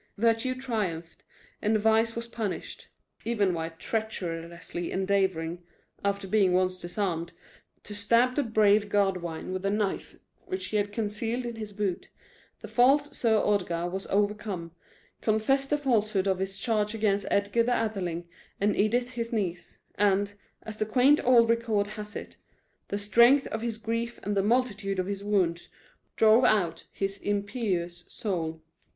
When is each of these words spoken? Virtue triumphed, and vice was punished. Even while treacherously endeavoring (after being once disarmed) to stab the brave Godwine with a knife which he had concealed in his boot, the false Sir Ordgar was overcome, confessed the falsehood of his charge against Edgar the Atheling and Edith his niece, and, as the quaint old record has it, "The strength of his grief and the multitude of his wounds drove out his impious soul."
Virtue 0.17 0.55
triumphed, 0.55 1.21
and 1.61 1.77
vice 1.77 2.15
was 2.15 2.27
punished. 2.27 2.87
Even 3.23 3.53
while 3.53 3.69
treacherously 3.77 4.91
endeavoring 4.91 5.61
(after 6.03 6.27
being 6.27 6.53
once 6.53 6.79
disarmed) 6.79 7.33
to 7.83 7.93
stab 7.93 8.33
the 8.33 8.41
brave 8.41 8.89
Godwine 8.89 9.53
with 9.53 9.63
a 9.63 9.69
knife 9.69 10.15
which 10.47 10.69
he 10.69 10.77
had 10.77 10.91
concealed 10.91 11.45
in 11.45 11.57
his 11.57 11.71
boot, 11.71 12.09
the 12.61 12.67
false 12.67 13.15
Sir 13.15 13.37
Ordgar 13.37 13.87
was 13.91 14.07
overcome, 14.07 14.71
confessed 15.21 15.69
the 15.69 15.77
falsehood 15.77 16.27
of 16.27 16.39
his 16.39 16.57
charge 16.57 16.95
against 16.95 17.27
Edgar 17.29 17.61
the 17.61 17.75
Atheling 17.85 18.27
and 18.59 18.75
Edith 18.75 19.11
his 19.11 19.31
niece, 19.31 19.81
and, 19.99 20.33
as 20.63 20.77
the 20.77 20.85
quaint 20.87 21.19
old 21.23 21.47
record 21.47 21.85
has 21.85 22.15
it, 22.15 22.37
"The 22.87 22.97
strength 22.97 23.45
of 23.49 23.61
his 23.61 23.77
grief 23.77 24.19
and 24.23 24.35
the 24.35 24.41
multitude 24.41 24.97
of 24.97 25.05
his 25.05 25.23
wounds 25.23 25.69
drove 26.15 26.43
out 26.45 26.87
his 26.91 27.19
impious 27.19 28.03
soul." 28.07 28.63